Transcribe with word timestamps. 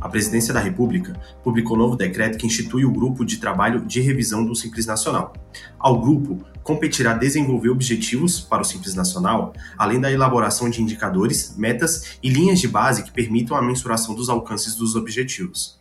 a 0.00 0.08
Presidência 0.08 0.54
da 0.54 0.60
República 0.60 1.14
publicou 1.44 1.76
novo 1.76 1.94
decreto 1.94 2.38
que 2.38 2.46
institui 2.46 2.84
o 2.84 2.90
Grupo 2.90 3.24
de 3.24 3.36
Trabalho 3.36 3.84
de 3.84 4.00
Revisão 4.00 4.44
do 4.44 4.54
Simples 4.54 4.86
Nacional. 4.86 5.32
Ao 5.78 6.00
grupo 6.00 6.38
competirá 6.62 7.12
desenvolver 7.12 7.68
objetivos 7.68 8.40
para 8.40 8.62
o 8.62 8.64
Simples 8.64 8.94
Nacional, 8.94 9.52
além 9.76 10.00
da 10.00 10.10
elaboração 10.10 10.70
de 10.70 10.82
indicadores, 10.82 11.54
metas 11.56 12.18
e 12.22 12.30
linhas 12.30 12.60
de 12.60 12.68
base 12.68 13.02
que 13.02 13.12
permitam 13.12 13.56
a 13.56 13.62
mensuração 13.62 14.14
dos 14.14 14.28
alcances 14.28 14.74
dos 14.74 14.96
objetivos. 14.96 15.80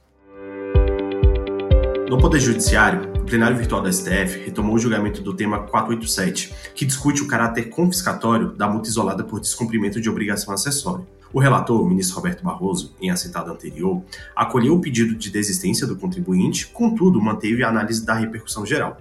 No 2.10 2.18
Poder 2.18 2.40
Judiciário, 2.40 3.08
o 3.22 3.24
plenário 3.24 3.56
virtual 3.56 3.84
da 3.84 3.94
STF 3.94 4.44
retomou 4.44 4.74
o 4.74 4.80
julgamento 4.80 5.22
do 5.22 5.36
tema 5.36 5.60
487, 5.60 6.52
que 6.74 6.84
discute 6.84 7.22
o 7.22 7.28
caráter 7.28 7.70
confiscatório 7.70 8.52
da 8.54 8.68
multa 8.68 8.90
isolada 8.90 9.24
por 9.24 9.40
descumprimento 9.40 10.02
de 10.02 10.10
obrigação 10.10 10.52
acessória. 10.52 11.06
O 11.32 11.40
relator, 11.40 11.80
o 11.80 11.88
ministro 11.88 12.16
Roberto 12.16 12.44
Barroso, 12.44 12.96
em 13.00 13.12
assentado 13.12 13.52
anterior, 13.52 14.02
acolheu 14.36 14.74
o 14.74 14.82
pedido 14.82 15.14
de 15.16 15.30
desistência 15.30 15.86
do 15.86 15.96
contribuinte, 15.96 16.66
contudo, 16.68 17.22
manteve 17.22 17.64
a 17.64 17.70
análise 17.70 18.04
da 18.04 18.16
repercussão 18.16 18.66
geral. 18.66 18.98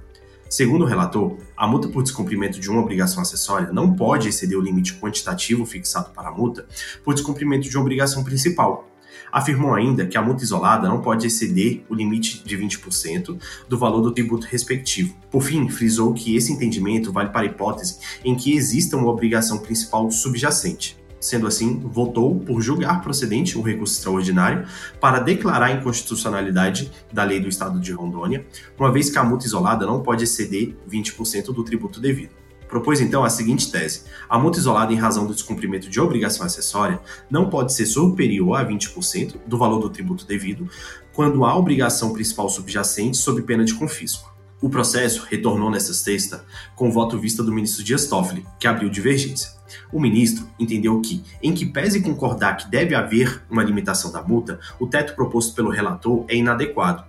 Segundo 0.48 0.82
o 0.82 0.86
relator, 0.86 1.38
a 1.56 1.66
multa 1.66 1.88
por 1.88 2.02
descumprimento 2.02 2.60
de 2.60 2.70
uma 2.70 2.82
obrigação 2.82 3.22
acessória 3.22 3.72
não 3.72 3.94
pode 3.94 4.28
exceder 4.28 4.58
o 4.58 4.62
limite 4.62 4.94
quantitativo 4.94 5.64
fixado 5.64 6.10
para 6.10 6.28
a 6.28 6.32
multa 6.32 6.66
por 7.02 7.14
descumprimento 7.14 7.68
de 7.68 7.76
uma 7.76 7.82
obrigação 7.82 8.22
principal. 8.22 8.86
Afirmou 9.32 9.74
ainda 9.74 10.06
que 10.06 10.16
a 10.16 10.22
multa 10.22 10.42
isolada 10.42 10.88
não 10.88 11.00
pode 11.00 11.26
exceder 11.26 11.82
o 11.88 11.94
limite 11.94 12.42
de 12.44 12.58
20% 12.58 13.38
do 13.68 13.78
valor 13.78 14.02
do 14.02 14.12
tributo 14.12 14.46
respectivo. 14.46 15.14
Por 15.30 15.42
fim, 15.42 15.68
frisou 15.68 16.12
que 16.12 16.36
esse 16.36 16.52
entendimento 16.52 17.12
vale 17.12 17.30
para 17.30 17.42
a 17.42 17.46
hipótese 17.46 17.98
em 18.24 18.34
que 18.34 18.54
exista 18.54 18.96
uma 18.96 19.10
obrigação 19.10 19.58
principal 19.58 20.10
subjacente. 20.10 20.97
Sendo 21.20 21.46
assim, 21.46 21.80
votou 21.80 22.38
por 22.40 22.60
julgar 22.60 23.02
procedente 23.02 23.58
um 23.58 23.62
recurso 23.62 23.94
extraordinário 23.94 24.66
para 25.00 25.18
declarar 25.18 25.66
a 25.66 25.72
inconstitucionalidade 25.72 26.90
da 27.12 27.24
lei 27.24 27.40
do 27.40 27.48
Estado 27.48 27.80
de 27.80 27.92
Rondônia, 27.92 28.46
uma 28.78 28.92
vez 28.92 29.10
que 29.10 29.18
a 29.18 29.24
multa 29.24 29.46
isolada 29.46 29.84
não 29.84 30.02
pode 30.02 30.24
exceder 30.24 30.76
20% 30.88 31.46
do 31.46 31.64
tributo 31.64 32.00
devido. 32.00 32.30
Propôs 32.68 33.00
então 33.00 33.24
a 33.24 33.30
seguinte 33.30 33.72
tese: 33.72 34.02
a 34.28 34.38
multa 34.38 34.58
isolada 34.58 34.92
em 34.92 34.96
razão 34.96 35.26
do 35.26 35.34
descumprimento 35.34 35.88
de 35.88 35.98
obrigação 35.98 36.44
acessória 36.44 37.00
não 37.30 37.48
pode 37.48 37.72
ser 37.72 37.86
superior 37.86 38.54
a 38.54 38.64
20% 38.64 39.36
do 39.46 39.58
valor 39.58 39.80
do 39.80 39.88
tributo 39.88 40.26
devido 40.26 40.68
quando 41.12 41.44
há 41.44 41.56
obrigação 41.56 42.12
principal 42.12 42.48
subjacente 42.48 43.16
sob 43.16 43.42
pena 43.42 43.64
de 43.64 43.74
confisco. 43.74 44.37
O 44.60 44.68
processo 44.68 45.24
retornou 45.30 45.70
nesta 45.70 45.92
sexta 45.92 46.44
com 46.74 46.88
o 46.88 46.92
voto 46.92 47.18
vista 47.18 47.44
do 47.44 47.52
ministro 47.52 47.84
Dias 47.84 48.08
Toffoli, 48.08 48.44
que 48.58 48.66
abriu 48.66 48.90
divergência. 48.90 49.52
O 49.92 50.00
ministro 50.00 50.48
entendeu 50.58 51.00
que, 51.00 51.22
em 51.40 51.54
que 51.54 51.66
pese 51.66 52.00
concordar 52.00 52.56
que 52.56 52.68
deve 52.68 52.94
haver 52.94 53.42
uma 53.48 53.62
limitação 53.62 54.10
da 54.10 54.22
multa, 54.22 54.58
o 54.80 54.86
teto 54.86 55.14
proposto 55.14 55.54
pelo 55.54 55.70
relator 55.70 56.24
é 56.28 56.34
inadequado. 56.34 57.04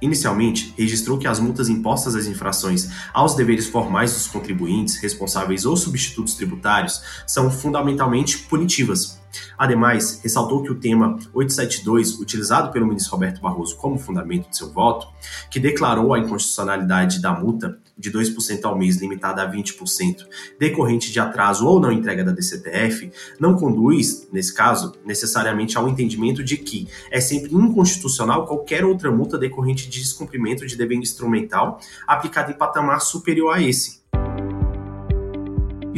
Inicialmente, 0.00 0.72
registrou 0.76 1.18
que 1.18 1.26
as 1.26 1.40
multas 1.40 1.68
impostas 1.68 2.14
às 2.14 2.26
infrações 2.26 2.88
aos 3.12 3.34
deveres 3.34 3.66
formais 3.66 4.12
dos 4.12 4.28
contribuintes, 4.28 4.96
responsáveis 4.96 5.64
ou 5.64 5.76
substitutos 5.76 6.34
tributários 6.34 7.02
são 7.26 7.50
fundamentalmente 7.50 8.38
punitivas, 8.38 9.18
Ademais, 9.56 10.20
ressaltou 10.22 10.62
que 10.62 10.72
o 10.72 10.78
tema 10.78 11.18
872, 11.32 12.18
utilizado 12.18 12.72
pelo 12.72 12.86
ministro 12.86 13.12
Roberto 13.12 13.40
Barroso 13.40 13.76
como 13.76 13.98
fundamento 13.98 14.48
de 14.48 14.56
seu 14.56 14.72
voto, 14.72 15.08
que 15.50 15.60
declarou 15.60 16.14
a 16.14 16.18
inconstitucionalidade 16.18 17.20
da 17.20 17.32
multa 17.32 17.78
de 17.98 18.10
2% 18.12 18.64
ao 18.64 18.78
mês 18.78 18.96
limitada 18.96 19.42
a 19.42 19.50
20%, 19.50 20.26
decorrente 20.58 21.10
de 21.10 21.18
atraso 21.18 21.66
ou 21.66 21.80
não 21.80 21.90
entrega 21.90 22.22
da 22.22 22.32
DCTF, 22.32 23.10
não 23.40 23.54
conduz, 23.54 24.28
nesse 24.32 24.54
caso, 24.54 24.94
necessariamente 25.04 25.76
ao 25.76 25.88
entendimento 25.88 26.44
de 26.44 26.56
que 26.56 26.88
é 27.10 27.20
sempre 27.20 27.54
inconstitucional 27.54 28.46
qualquer 28.46 28.84
outra 28.84 29.10
multa 29.10 29.36
decorrente 29.36 29.88
de 29.88 30.00
descumprimento 30.00 30.66
de 30.66 30.76
dever 30.76 30.96
instrumental 30.96 31.80
aplicada 32.06 32.52
em 32.52 32.54
patamar 32.54 33.00
superior 33.00 33.54
a 33.54 33.60
esse, 33.60 33.98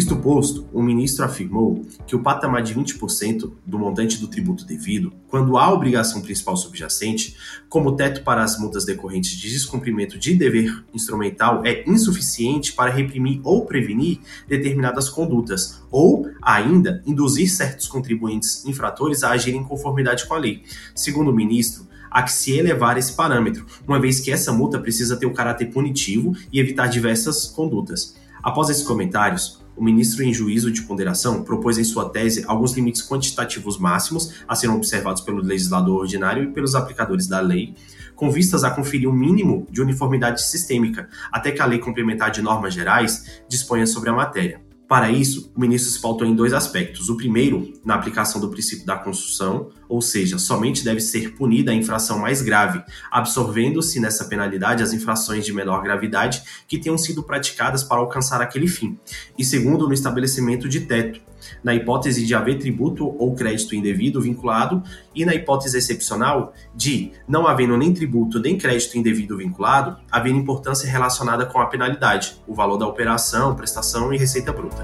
isto 0.00 0.16
posto, 0.16 0.66
o 0.72 0.82
ministro 0.82 1.24
afirmou 1.26 1.84
que 2.06 2.16
o 2.16 2.22
patamar 2.22 2.62
de 2.62 2.74
20% 2.74 3.52
do 3.66 3.78
montante 3.78 4.18
do 4.18 4.28
tributo 4.28 4.64
devido, 4.64 5.12
quando 5.28 5.58
há 5.58 5.70
obrigação 5.70 6.22
principal 6.22 6.56
subjacente, 6.56 7.36
como 7.68 7.94
teto 7.94 8.22
para 8.24 8.42
as 8.42 8.58
multas 8.58 8.86
decorrentes 8.86 9.32
de 9.32 9.50
descumprimento 9.50 10.18
de 10.18 10.34
dever 10.34 10.84
instrumental, 10.94 11.62
é 11.66 11.84
insuficiente 11.86 12.72
para 12.72 12.90
reprimir 12.90 13.40
ou 13.44 13.66
prevenir 13.66 14.20
determinadas 14.48 15.10
condutas, 15.10 15.82
ou 15.90 16.26
ainda 16.40 17.02
induzir 17.06 17.50
certos 17.50 17.86
contribuintes 17.86 18.64
infratores 18.64 19.22
a 19.22 19.30
agirem 19.30 19.60
em 19.60 19.64
conformidade 19.64 20.26
com 20.26 20.32
a 20.32 20.38
lei. 20.38 20.62
Segundo 20.94 21.30
o 21.30 21.34
ministro, 21.34 21.86
há 22.10 22.22
que 22.22 22.32
se 22.32 22.56
elevar 22.56 22.96
esse 22.96 23.12
parâmetro, 23.12 23.66
uma 23.86 24.00
vez 24.00 24.18
que 24.18 24.32
essa 24.32 24.50
multa 24.50 24.78
precisa 24.78 25.16
ter 25.16 25.26
o 25.26 25.34
caráter 25.34 25.66
punitivo 25.66 26.34
e 26.50 26.58
evitar 26.58 26.86
diversas 26.86 27.44
condutas. 27.44 28.16
Após 28.42 28.70
esses 28.70 28.82
comentários, 28.82 29.60
o 29.80 29.82
ministro, 29.82 30.22
em 30.22 30.34
juízo 30.34 30.70
de 30.70 30.82
ponderação, 30.82 31.42
propôs 31.42 31.78
em 31.78 31.84
sua 31.84 32.10
tese 32.10 32.44
alguns 32.46 32.74
limites 32.74 33.00
quantitativos 33.00 33.78
máximos 33.78 34.34
a 34.46 34.54
serem 34.54 34.76
observados 34.76 35.22
pelo 35.22 35.40
legislador 35.40 36.02
ordinário 36.02 36.44
e 36.44 36.52
pelos 36.52 36.74
aplicadores 36.74 37.26
da 37.26 37.40
lei, 37.40 37.74
com 38.14 38.30
vistas 38.30 38.62
a 38.62 38.70
conferir 38.70 39.08
um 39.08 39.12
mínimo 39.12 39.66
de 39.70 39.80
uniformidade 39.80 40.42
sistêmica, 40.42 41.08
até 41.32 41.50
que 41.50 41.62
a 41.62 41.64
Lei 41.64 41.78
Complementar 41.78 42.30
de 42.30 42.42
Normas 42.42 42.74
Gerais 42.74 43.40
disponha 43.48 43.86
sobre 43.86 44.10
a 44.10 44.12
matéria. 44.12 44.69
Para 44.90 45.08
isso, 45.08 45.52
o 45.54 45.60
ministro 45.60 45.88
se 45.88 46.00
pautou 46.00 46.26
em 46.26 46.34
dois 46.34 46.52
aspectos. 46.52 47.08
O 47.08 47.16
primeiro, 47.16 47.74
na 47.84 47.94
aplicação 47.94 48.40
do 48.40 48.50
princípio 48.50 48.84
da 48.84 48.96
construção, 48.96 49.70
ou 49.88 50.02
seja, 50.02 50.36
somente 50.36 50.84
deve 50.84 50.98
ser 50.98 51.36
punida 51.36 51.70
a 51.70 51.74
infração 51.74 52.18
mais 52.18 52.42
grave, 52.42 52.82
absorvendo-se 53.08 54.00
nessa 54.00 54.24
penalidade 54.24 54.82
as 54.82 54.92
infrações 54.92 55.46
de 55.46 55.52
menor 55.52 55.80
gravidade 55.84 56.42
que 56.66 56.76
tenham 56.76 56.98
sido 56.98 57.22
praticadas 57.22 57.84
para 57.84 57.98
alcançar 57.98 58.42
aquele 58.42 58.66
fim. 58.66 58.98
E 59.38 59.44
segundo, 59.44 59.86
no 59.86 59.94
estabelecimento 59.94 60.68
de 60.68 60.80
teto, 60.80 61.20
na 61.62 61.74
hipótese 61.74 62.24
de 62.24 62.34
haver 62.34 62.58
tributo 62.58 63.06
ou 63.18 63.34
crédito 63.34 63.74
indevido 63.74 64.20
vinculado 64.20 64.82
e 65.14 65.24
na 65.24 65.34
hipótese 65.34 65.78
excepcional 65.78 66.52
de, 66.74 67.12
não 67.28 67.46
havendo 67.46 67.76
nem 67.76 67.92
tributo 67.92 68.38
nem 68.38 68.58
crédito 68.58 68.98
indevido 68.98 69.36
vinculado, 69.36 69.96
haver 70.10 70.32
importância 70.32 70.90
relacionada 70.90 71.46
com 71.46 71.60
a 71.60 71.66
penalidade, 71.66 72.36
o 72.46 72.54
valor 72.54 72.76
da 72.76 72.86
operação, 72.86 73.54
prestação 73.54 74.12
e 74.12 74.18
receita 74.18 74.52
bruta. 74.52 74.79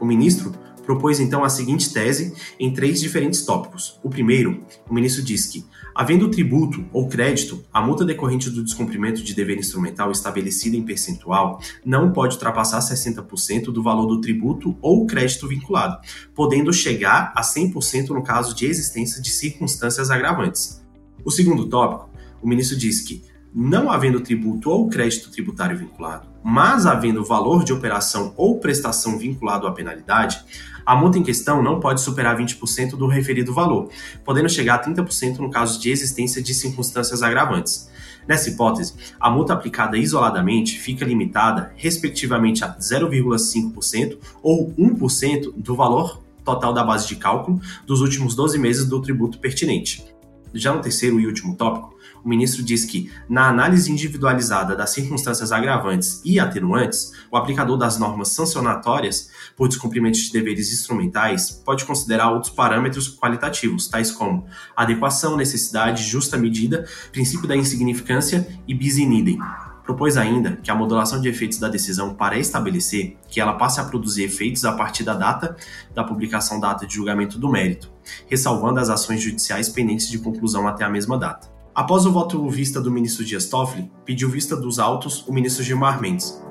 O 0.00 0.04
ministro 0.04 0.52
propôs 0.82 1.20
então 1.20 1.44
a 1.44 1.48
seguinte 1.48 1.92
tese 1.92 2.34
em 2.58 2.72
três 2.72 3.00
diferentes 3.00 3.44
tópicos. 3.44 3.98
O 4.02 4.10
primeiro, 4.10 4.64
o 4.88 4.92
ministro 4.92 5.22
diz 5.22 5.46
que, 5.46 5.64
havendo 5.94 6.28
tributo 6.28 6.84
ou 6.92 7.08
crédito, 7.08 7.64
a 7.72 7.80
multa 7.80 8.04
decorrente 8.04 8.50
do 8.50 8.64
descumprimento 8.64 9.22
de 9.22 9.34
dever 9.34 9.56
instrumental 9.56 10.10
estabelecida 10.10 10.76
em 10.76 10.82
percentual 10.82 11.60
não 11.84 12.12
pode 12.12 12.34
ultrapassar 12.34 12.80
60% 12.80 13.66
do 13.66 13.82
valor 13.82 14.06
do 14.06 14.20
tributo 14.20 14.76
ou 14.80 15.06
crédito 15.06 15.48
vinculado, 15.48 15.98
podendo 16.34 16.72
chegar 16.72 17.32
a 17.34 17.42
100% 17.42 18.08
no 18.10 18.22
caso 18.22 18.54
de 18.54 18.66
existência 18.66 19.22
de 19.22 19.30
circunstâncias 19.30 20.10
agravantes. 20.10 20.82
O 21.24 21.30
segundo 21.30 21.68
tópico, 21.68 22.10
o 22.42 22.48
ministro 22.48 22.76
diz 22.76 23.00
que, 23.02 23.22
não 23.54 23.90
havendo 23.90 24.20
tributo 24.20 24.70
ou 24.70 24.88
crédito 24.88 25.30
tributário 25.30 25.76
vinculado, 25.76 26.28
mas 26.42 26.86
havendo 26.86 27.24
valor 27.24 27.64
de 27.64 27.72
operação 27.72 28.32
ou 28.36 28.58
prestação 28.58 29.18
vinculado 29.18 29.66
à 29.66 29.72
penalidade, 29.72 30.42
a 30.84 30.96
multa 30.96 31.18
em 31.18 31.22
questão 31.22 31.62
não 31.62 31.78
pode 31.78 32.00
superar 32.00 32.36
20% 32.36 32.96
do 32.96 33.06
referido 33.06 33.54
valor, 33.54 33.90
podendo 34.24 34.48
chegar 34.48 34.76
a 34.76 34.84
30% 34.84 35.38
no 35.38 35.50
caso 35.50 35.80
de 35.80 35.90
existência 35.90 36.42
de 36.42 36.54
circunstâncias 36.54 37.22
agravantes. 37.22 37.90
Nessa 38.26 38.50
hipótese, 38.50 38.94
a 39.18 39.30
multa 39.30 39.52
aplicada 39.52 39.96
isoladamente 39.96 40.78
fica 40.78 41.04
limitada, 41.04 41.72
respectivamente, 41.76 42.64
a 42.64 42.76
0,5% 42.76 44.18
ou 44.42 44.72
1% 44.74 45.52
do 45.56 45.74
valor 45.74 46.22
total 46.44 46.72
da 46.72 46.84
base 46.84 47.06
de 47.08 47.16
cálculo 47.16 47.60
dos 47.86 48.00
últimos 48.00 48.34
12 48.34 48.58
meses 48.58 48.86
do 48.86 49.00
tributo 49.00 49.38
pertinente. 49.38 50.11
Já 50.54 50.72
no 50.72 50.80
terceiro 50.80 51.18
e 51.18 51.26
último 51.26 51.56
tópico, 51.56 51.92
o 52.24 52.28
ministro 52.28 52.62
diz 52.62 52.84
que, 52.84 53.10
na 53.28 53.48
análise 53.48 53.90
individualizada 53.90 54.76
das 54.76 54.90
circunstâncias 54.90 55.50
agravantes 55.50 56.20
e 56.24 56.38
atenuantes, 56.38 57.12
o 57.30 57.36
aplicador 57.36 57.76
das 57.76 57.98
normas 57.98 58.28
sancionatórias 58.28 59.30
por 59.56 59.68
descumprimento 59.68 60.18
de 60.18 60.32
deveres 60.32 60.72
instrumentais 60.72 61.50
pode 61.50 61.84
considerar 61.84 62.30
outros 62.30 62.52
parâmetros 62.52 63.08
qualitativos, 63.08 63.88
tais 63.88 64.12
como 64.12 64.46
adequação, 64.76 65.36
necessidade, 65.36 66.04
justa 66.04 66.36
medida, 66.36 66.86
princípio 67.10 67.48
da 67.48 67.56
insignificância 67.56 68.46
e 68.68 68.74
bis 68.74 68.98
in 68.98 69.12
idem. 69.12 69.38
Propôs 69.84 70.16
ainda 70.16 70.56
que 70.62 70.70
a 70.70 70.74
modulação 70.76 71.20
de 71.20 71.28
efeitos 71.28 71.58
da 71.58 71.68
decisão 71.68 72.14
para 72.14 72.38
estabelecer 72.38 73.16
que 73.28 73.40
ela 73.40 73.54
passe 73.54 73.80
a 73.80 73.84
produzir 73.84 74.22
efeitos 74.22 74.64
a 74.64 74.72
partir 74.72 75.02
da 75.02 75.14
data 75.14 75.56
da 75.92 76.04
publicação 76.04 76.60
da 76.60 76.70
ata 76.70 76.86
de 76.86 76.94
julgamento 76.94 77.36
do 77.36 77.50
mérito, 77.50 77.91
ressalvando 78.28 78.80
as 78.80 78.88
ações 78.88 79.20
judiciais 79.20 79.68
pendentes 79.68 80.08
de 80.08 80.18
conclusão 80.18 80.66
até 80.66 80.84
a 80.84 80.90
mesma 80.90 81.18
data. 81.18 81.50
Após 81.74 82.04
o 82.04 82.12
voto 82.12 82.48
vista 82.50 82.80
do 82.80 82.90
ministro 82.90 83.24
Dias 83.24 83.46
Toffoli, 83.46 83.90
pediu 84.04 84.28
vista 84.28 84.54
dos 84.54 84.78
autos 84.78 85.26
o 85.26 85.32
ministro 85.32 85.64
Gilmar 85.64 86.00
Mendes. 86.00 86.42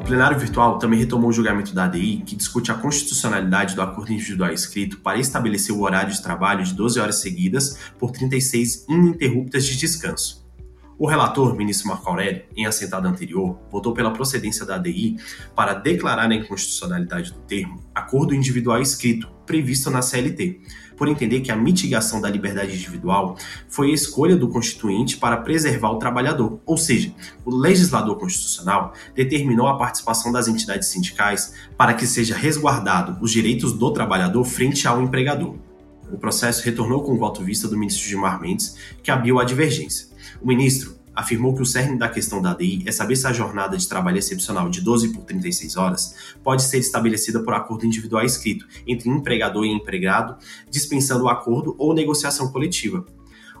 O 0.00 0.04
plenário 0.04 0.38
virtual 0.38 0.78
também 0.78 1.00
retomou 1.00 1.30
o 1.30 1.32
julgamento 1.32 1.74
da 1.74 1.84
ADI, 1.84 2.22
que 2.24 2.36
discute 2.36 2.70
a 2.70 2.74
constitucionalidade 2.74 3.74
do 3.74 3.82
acordo 3.82 4.12
individual 4.12 4.52
escrito 4.52 4.98
para 5.00 5.18
estabelecer 5.18 5.74
o 5.74 5.82
horário 5.82 6.12
de 6.12 6.22
trabalho 6.22 6.64
de 6.64 6.72
12 6.74 7.00
horas 7.00 7.20
seguidas 7.20 7.76
por 7.98 8.12
36 8.12 8.86
ininterruptas 8.88 9.64
de 9.66 9.76
descanso. 9.76 10.47
O 11.00 11.06
relator, 11.06 11.54
ministro 11.54 11.86
Marco 11.86 12.10
Aurélio, 12.10 12.42
em 12.56 12.66
assentada 12.66 13.08
anterior, 13.08 13.56
votou 13.70 13.94
pela 13.94 14.10
procedência 14.10 14.66
da 14.66 14.74
ADI 14.74 15.16
para 15.54 15.72
declarar 15.72 16.28
a 16.28 16.34
inconstitucionalidade 16.34 17.32
do 17.32 17.38
termo 17.42 17.80
acordo 17.94 18.34
individual 18.34 18.82
escrito, 18.82 19.30
previsto 19.46 19.90
na 19.90 20.02
CLT, 20.02 20.60
por 20.96 21.06
entender 21.06 21.40
que 21.40 21.52
a 21.52 21.56
mitigação 21.56 22.20
da 22.20 22.28
liberdade 22.28 22.74
individual 22.74 23.36
foi 23.68 23.92
a 23.92 23.94
escolha 23.94 24.36
do 24.36 24.48
constituinte 24.48 25.16
para 25.18 25.36
preservar 25.36 25.92
o 25.92 26.00
trabalhador, 26.00 26.60
ou 26.66 26.76
seja, 26.76 27.14
o 27.44 27.54
legislador 27.54 28.18
constitucional 28.18 28.92
determinou 29.14 29.68
a 29.68 29.78
participação 29.78 30.32
das 30.32 30.48
entidades 30.48 30.88
sindicais 30.88 31.54
para 31.76 31.94
que 31.94 32.08
seja 32.08 32.36
resguardado 32.36 33.16
os 33.22 33.30
direitos 33.30 33.72
do 33.72 33.92
trabalhador 33.92 34.42
frente 34.42 34.88
ao 34.88 35.00
empregador. 35.00 35.67
O 36.10 36.18
processo 36.18 36.64
retornou 36.64 37.02
com 37.02 37.12
o 37.12 37.18
voto 37.18 37.42
vista 37.42 37.68
do 37.68 37.76
ministro 37.76 38.08
Gilmar 38.08 38.40
Mendes, 38.40 38.76
que 39.02 39.10
abriu 39.10 39.38
a 39.38 39.44
divergência. 39.44 40.08
O 40.40 40.46
ministro 40.46 40.98
afirmou 41.18 41.52
que 41.52 41.62
o 41.62 41.66
cerne 41.66 41.98
da 41.98 42.08
questão 42.08 42.40
da 42.40 42.52
ADI 42.52 42.84
é 42.86 42.92
saber 42.92 43.16
se 43.16 43.26
a 43.26 43.32
jornada 43.32 43.76
de 43.76 43.88
trabalho 43.88 44.18
excepcional 44.18 44.70
de 44.70 44.80
12 44.80 45.12
por 45.12 45.24
36 45.24 45.76
horas 45.76 46.14
pode 46.44 46.62
ser 46.62 46.78
estabelecida 46.78 47.40
por 47.42 47.54
acordo 47.54 47.84
individual 47.84 48.24
escrito 48.24 48.64
entre 48.86 49.10
empregador 49.10 49.64
e 49.64 49.72
empregado, 49.72 50.36
dispensando 50.70 51.24
o 51.24 51.28
acordo 51.28 51.74
ou 51.76 51.92
negociação 51.92 52.52
coletiva. 52.52 53.04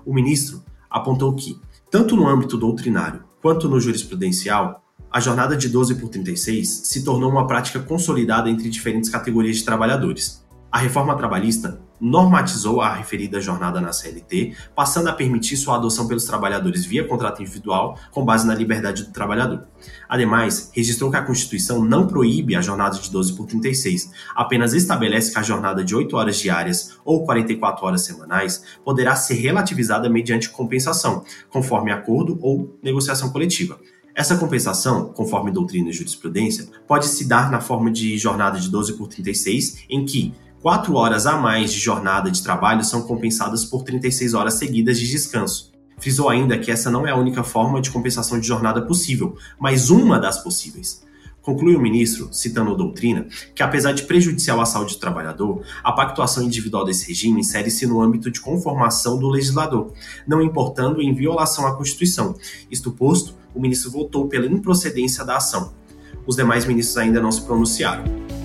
O 0.06 0.14
ministro 0.14 0.62
apontou 0.88 1.34
que, 1.34 1.60
tanto 1.90 2.14
no 2.14 2.28
âmbito 2.28 2.56
doutrinário 2.56 3.24
quanto 3.42 3.68
no 3.68 3.80
jurisprudencial, 3.80 4.84
a 5.10 5.18
jornada 5.18 5.56
de 5.56 5.68
12 5.68 5.96
por 5.96 6.10
36 6.10 6.82
se 6.84 7.02
tornou 7.02 7.28
uma 7.28 7.46
prática 7.46 7.80
consolidada 7.80 8.48
entre 8.48 8.68
diferentes 8.68 9.10
categorias 9.10 9.56
de 9.56 9.64
trabalhadores. 9.64 10.46
A 10.70 10.78
reforma 10.78 11.16
trabalhista 11.16 11.80
normatizou 12.00 12.80
a 12.80 12.94
referida 12.94 13.40
jornada 13.40 13.80
na 13.80 13.92
CLT, 13.92 14.54
passando 14.74 15.08
a 15.08 15.12
permitir 15.12 15.56
sua 15.56 15.76
adoção 15.76 16.06
pelos 16.06 16.24
trabalhadores 16.24 16.84
via 16.84 17.06
contrato 17.06 17.42
individual, 17.42 17.98
com 18.10 18.24
base 18.24 18.46
na 18.46 18.54
liberdade 18.54 19.04
do 19.04 19.12
trabalhador. 19.12 19.64
Ademais, 20.08 20.70
registrou 20.74 21.10
que 21.10 21.16
a 21.16 21.22
Constituição 21.22 21.84
não 21.84 22.06
proíbe 22.06 22.56
a 22.56 22.60
jornada 22.60 22.98
de 22.98 23.10
12 23.10 23.34
por 23.34 23.46
36, 23.46 24.10
apenas 24.34 24.74
estabelece 24.74 25.32
que 25.32 25.38
a 25.38 25.42
jornada 25.42 25.84
de 25.84 25.94
8 25.94 26.16
horas 26.16 26.38
diárias 26.38 26.98
ou 27.04 27.24
44 27.24 27.86
horas 27.86 28.04
semanais 28.04 28.62
poderá 28.84 29.14
ser 29.16 29.34
relativizada 29.34 30.08
mediante 30.08 30.50
compensação, 30.50 31.24
conforme 31.50 31.92
acordo 31.92 32.38
ou 32.40 32.78
negociação 32.82 33.30
coletiva. 33.30 33.78
Essa 34.18 34.36
compensação, 34.36 35.12
conforme 35.12 35.52
doutrina 35.52 35.90
e 35.90 35.92
jurisprudência, 35.92 36.66
pode 36.88 37.06
se 37.06 37.28
dar 37.28 37.52
na 37.52 37.60
forma 37.60 37.88
de 37.88 38.18
jornada 38.18 38.58
de 38.58 38.68
12 38.68 38.94
por 38.94 39.06
36, 39.06 39.84
em 39.88 40.04
que 40.04 40.34
Quatro 40.60 40.96
horas 40.96 41.24
a 41.24 41.36
mais 41.36 41.72
de 41.72 41.78
jornada 41.78 42.32
de 42.32 42.42
trabalho 42.42 42.82
são 42.82 43.02
compensadas 43.02 43.64
por 43.64 43.84
36 43.84 44.34
horas 44.34 44.54
seguidas 44.54 44.98
de 44.98 45.08
descanso. 45.08 45.70
Frisou 46.00 46.28
ainda 46.28 46.58
que 46.58 46.72
essa 46.72 46.90
não 46.90 47.06
é 47.06 47.12
a 47.12 47.16
única 47.16 47.44
forma 47.44 47.80
de 47.80 47.92
compensação 47.92 48.40
de 48.40 48.46
jornada 48.46 48.82
possível, 48.82 49.36
mas 49.56 49.88
uma 49.88 50.18
das 50.18 50.42
possíveis. 50.42 51.06
Conclui 51.42 51.76
o 51.76 51.80
ministro, 51.80 52.28
citando 52.32 52.72
a 52.72 52.76
doutrina, 52.76 53.28
que 53.54 53.62
apesar 53.62 53.92
de 53.92 54.02
prejudicial 54.02 54.60
à 54.60 54.66
saúde 54.66 54.94
do 54.94 55.00
trabalhador, 55.00 55.62
a 55.82 55.92
pactuação 55.92 56.42
individual 56.42 56.84
desse 56.84 57.06
regime 57.06 57.40
insere-se 57.40 57.86
no 57.86 58.02
âmbito 58.02 58.28
de 58.28 58.40
conformação 58.40 59.16
do 59.16 59.28
legislador, 59.28 59.92
não 60.26 60.42
importando 60.42 61.00
em 61.00 61.14
violação 61.14 61.68
à 61.68 61.76
Constituição. 61.76 62.34
Isto 62.68 62.90
posto, 62.90 63.32
o 63.54 63.60
ministro 63.60 63.92
votou 63.92 64.26
pela 64.26 64.46
improcedência 64.46 65.24
da 65.24 65.36
ação. 65.36 65.72
Os 66.26 66.34
demais 66.34 66.64
ministros 66.64 66.98
ainda 66.98 67.20
não 67.20 67.30
se 67.30 67.42
pronunciaram 67.42 68.37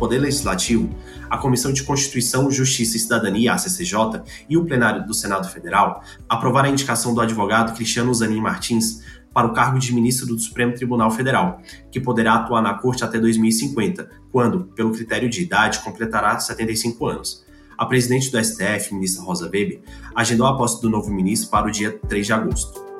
Poder 0.00 0.18
Legislativo, 0.18 0.88
a 1.28 1.36
Comissão 1.36 1.74
de 1.74 1.82
Constituição, 1.84 2.50
Justiça 2.50 2.96
e 2.96 3.00
Cidadania, 3.00 3.52
a 3.52 3.58
CCJ, 3.58 4.22
e 4.48 4.56
o 4.56 4.64
plenário 4.64 5.06
do 5.06 5.12
Senado 5.12 5.46
Federal 5.46 6.02
aprovaram 6.26 6.70
a 6.70 6.72
indicação 6.72 7.12
do 7.12 7.20
advogado 7.20 7.76
Cristiano 7.76 8.12
Zanin 8.14 8.40
Martins 8.40 9.02
para 9.34 9.46
o 9.46 9.52
cargo 9.52 9.78
de 9.78 9.94
ministro 9.94 10.26
do 10.26 10.38
Supremo 10.38 10.72
Tribunal 10.72 11.10
Federal, 11.10 11.60
que 11.92 12.00
poderá 12.00 12.36
atuar 12.36 12.62
na 12.62 12.72
Corte 12.72 13.04
até 13.04 13.20
2050, 13.20 14.08
quando, 14.32 14.64
pelo 14.74 14.90
critério 14.90 15.28
de 15.28 15.42
idade, 15.42 15.80
completará 15.80 16.40
75 16.40 17.06
anos. 17.06 17.44
A 17.76 17.84
presidente 17.84 18.30
do 18.30 18.42
STF, 18.42 18.94
ministra 18.94 19.22
Rosa 19.22 19.50
Weber, 19.50 19.82
agendou 20.14 20.46
a 20.46 20.56
posse 20.56 20.80
do 20.80 20.88
novo 20.88 21.12
ministro 21.12 21.50
para 21.50 21.68
o 21.68 21.70
dia 21.70 22.00
3 22.08 22.24
de 22.24 22.32
agosto. 22.32 22.99